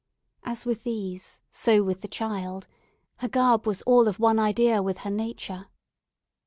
As 0.41 0.65
with 0.65 0.81
these, 0.83 1.43
so 1.51 1.83
with 1.83 2.01
the 2.01 2.07
child; 2.07 2.67
her 3.17 3.27
garb 3.29 3.67
was 3.67 3.83
all 3.83 4.07
of 4.07 4.17
one 4.19 4.39
idea 4.39 4.81
with 4.81 5.01
her 5.01 5.11
nature. 5.11 5.67